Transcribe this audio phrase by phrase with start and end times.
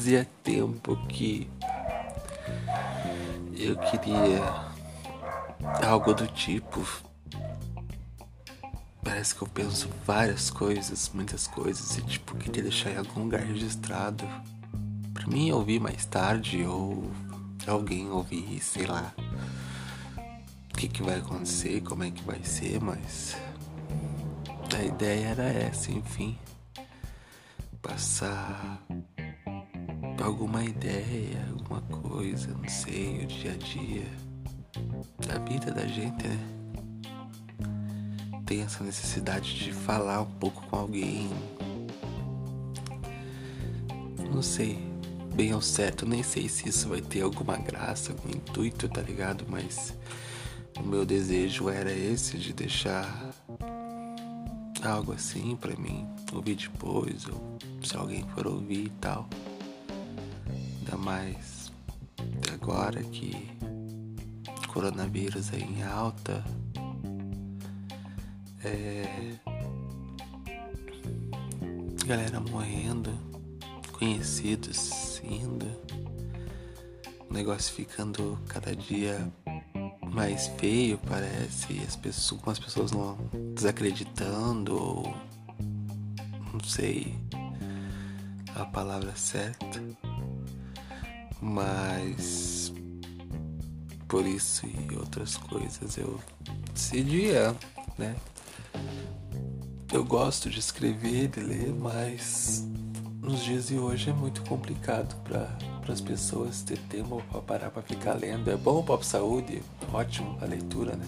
[0.00, 1.46] fazia tempo que
[3.54, 4.40] eu queria
[5.86, 6.82] algo do tipo.
[9.04, 13.42] Parece que eu penso várias coisas, muitas coisas, e tipo, queria deixar em algum lugar
[13.42, 14.26] registrado.
[15.12, 17.10] Pra mim ouvir mais tarde, ou
[17.66, 19.12] alguém ouvir, sei lá.
[20.72, 23.36] O que, que vai acontecer, como é que vai ser, mas.
[24.74, 26.38] A ideia era essa, enfim.
[27.82, 28.82] Passar
[30.22, 34.06] alguma ideia, alguma coisa, não sei, o dia a dia
[35.26, 36.38] da vida da gente, né?
[38.44, 41.30] Tem essa necessidade de falar um pouco com alguém.
[44.32, 44.78] Não sei
[45.34, 49.46] bem ao certo, nem sei se isso vai ter alguma graça, algum intuito, tá ligado?
[49.48, 49.94] Mas
[50.78, 53.30] o meu desejo era esse de deixar
[54.82, 59.28] algo assim para mim ouvir depois, ou se alguém for ouvir e tal.
[60.90, 61.70] Ainda mais
[62.52, 63.48] agora que
[64.66, 66.44] coronavírus aí em alta.
[68.64, 69.36] É...
[72.04, 73.16] Galera morrendo,
[73.92, 75.66] conhecidos indo,
[77.28, 79.32] o negócio ficando cada dia
[80.12, 83.16] mais feio, parece, e as pessoas, algumas pessoas não
[83.54, 85.16] desacreditando, ou
[86.52, 87.16] não sei
[88.56, 89.80] a palavra certa,
[91.40, 92.72] mas
[94.08, 96.20] por isso e outras coisas eu
[96.72, 97.54] decidia,
[97.96, 98.16] né?
[99.92, 102.64] Eu gosto de escrever, de ler, mas
[103.20, 105.48] nos dias de hoje é muito complicado para
[105.92, 108.50] as pessoas ter tempo para parar para ficar lendo.
[108.50, 111.06] É bom para a saúde, ótimo a leitura, né?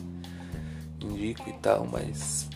[1.01, 2.49] Indico e tal, mas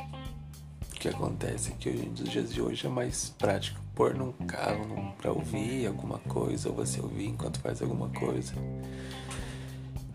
[0.90, 4.30] o que acontece é que hoje, nos dias de hoje é mais prático pôr num
[4.30, 8.52] carro para ouvir alguma coisa, ou você ouvir enquanto faz alguma coisa.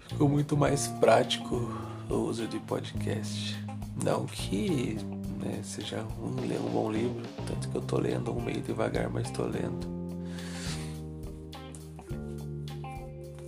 [0.07, 1.55] Ficou muito mais prático
[2.07, 3.57] o uso de podcast.
[4.03, 4.97] Não que
[5.39, 9.09] né, seja um ler um bom livro, tanto que eu tô lendo um meio devagar,
[9.09, 9.89] mas tô lendo.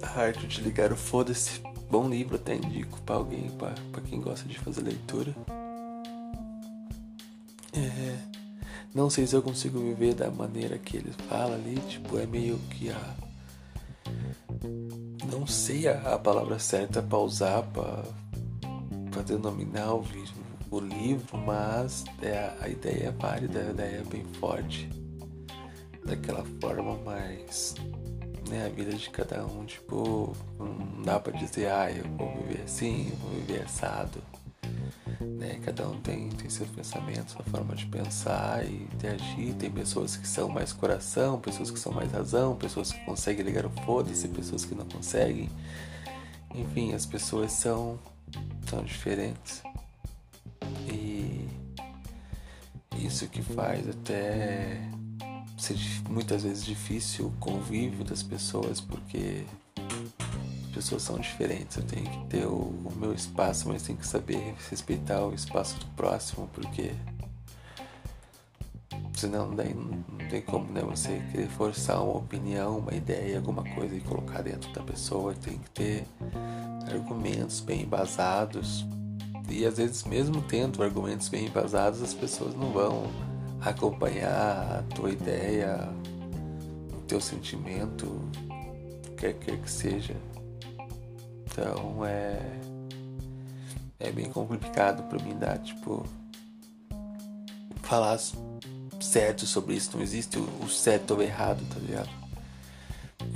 [0.02, 1.62] A arte de ligar o foda-se.
[1.92, 5.36] Bom livro, até indico pra alguém, pra, pra quem gosta de fazer leitura.
[7.72, 8.43] É,
[8.94, 12.58] não sei se eu consigo viver da maneira que ele fala ali, tipo, é meio
[12.70, 13.16] que a.
[15.32, 18.04] Não sei a, a palavra certa pra usar pra
[19.26, 20.44] denominar o livro
[20.74, 24.90] o livro, mas é, a ideia é válida, a ideia é bem forte.
[26.04, 27.76] Daquela forma, mas
[28.50, 32.64] né, a vida de cada um, tipo, não dá pra dizer, ah, eu vou viver
[32.64, 34.22] assim, eu vou viver assado.
[35.22, 35.60] Né?
[35.64, 39.54] Cada um tem, tem seus pensamentos, sua forma de pensar e de agir.
[39.56, 43.66] Tem pessoas que são mais coração, pessoas que são mais razão, pessoas que conseguem ligar
[43.66, 45.50] o foda-se, pessoas que não conseguem.
[46.54, 48.00] Enfim, as pessoas são,
[48.70, 49.64] são diferentes.
[50.88, 51.48] E
[52.98, 54.82] isso que faz até
[55.58, 55.78] ser
[56.10, 59.46] muitas vezes difícil o convívio das pessoas, porque
[60.74, 61.78] pessoas são diferentes.
[61.78, 65.86] Eu tenho que ter o, meu espaço, mas tenho que saber respeitar o espaço do
[65.88, 66.92] próximo, porque
[69.14, 73.64] senão daí não, não tem como né, você querer forçar uma opinião, uma ideia, alguma
[73.76, 75.34] coisa e colocar dentro da pessoa.
[75.34, 76.06] Tem que ter
[76.92, 78.86] argumentos bem embasados
[79.50, 83.04] e às vezes, mesmo tendo argumentos bem embasados, as pessoas não vão
[83.62, 85.90] acompanhar a tua ideia,
[86.98, 88.20] o teu sentimento,
[89.18, 90.16] quer quer que seja.
[91.54, 92.60] Então é
[94.00, 96.06] é bem complicado para mim dar tipo
[97.84, 98.20] falar
[99.00, 99.96] certo sobre isso.
[99.96, 102.10] Não existe o certo ou errado, tá ligado?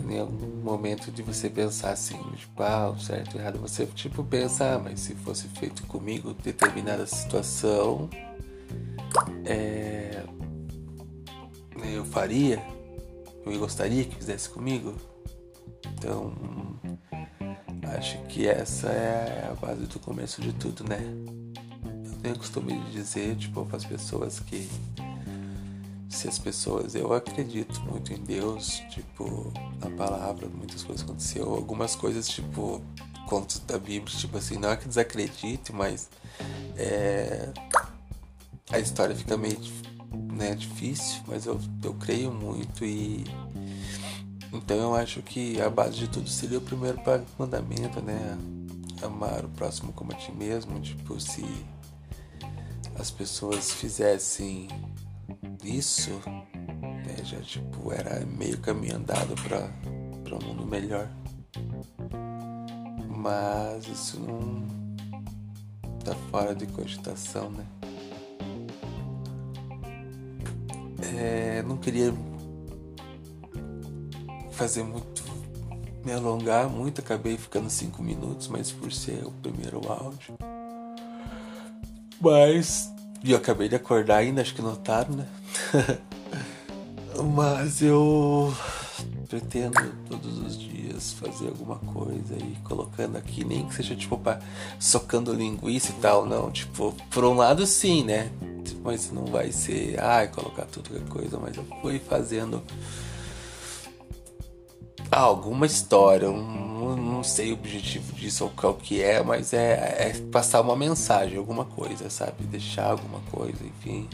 [0.10, 4.76] em algum momento de você pensar assim, tipo, ah, certo ou errado, você tipo pensa,
[4.76, 8.10] ah, mas se fosse feito comigo determinada situação,
[9.46, 10.24] é,
[11.94, 12.62] eu faria,
[13.46, 14.94] eu gostaria que fizesse comigo.
[15.94, 16.34] Então,
[17.98, 21.00] acho que essa é a base do começo de tudo, né?
[22.06, 24.70] Eu tenho costume de dizer, tipo, para as pessoas que
[26.10, 31.96] se as pessoas, eu acredito muito em Deus, tipo, na palavra, muitas coisas aconteceram, algumas
[31.96, 32.82] coisas, tipo,
[33.28, 36.10] contos da Bíblia, tipo assim, não é que desacredite, mas
[36.78, 37.50] é,
[38.72, 39.60] a história fica meio
[40.32, 43.26] né, difícil, mas eu, eu creio muito e
[44.54, 47.00] então eu acho que a base de tudo seria o primeiro
[47.38, 48.38] mandamento, né?
[49.02, 51.46] Amar o próximo como a ti mesmo, tipo, se
[52.98, 54.68] as pessoas fizessem
[55.64, 57.24] isso, né?
[57.24, 61.10] Já tipo, era meio caminho andado para um mundo melhor.
[63.10, 64.66] Mas isso não
[66.04, 67.66] tá fora de cogitação, né?
[71.20, 72.14] É, não queria
[74.58, 75.24] fazer muito,
[76.04, 80.36] me alongar muito, acabei ficando cinco minutos, mas por ser o primeiro áudio.
[82.20, 82.92] Mas
[83.24, 85.28] e eu acabei de acordar ainda, acho que notaram, né?
[87.36, 88.56] Mas eu
[89.28, 94.40] pretendo todos os dias fazer alguma coisa e colocando aqui, nem que seja tipo pra,
[94.80, 96.52] socando linguiça e tal, não.
[96.52, 98.32] Tipo, por um lado sim, né?
[98.84, 102.62] Mas não vai ser, ai, colocar tudo que coisa, mas eu fui fazendo
[105.20, 110.14] alguma história, um, não sei o objetivo disso ou qual que é, mas é, é
[110.32, 112.44] passar uma mensagem, alguma coisa, sabe?
[112.44, 114.08] Deixar alguma coisa, enfim.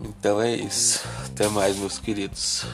[0.00, 1.02] Então é isso.
[1.26, 2.66] Até mais, meus queridos.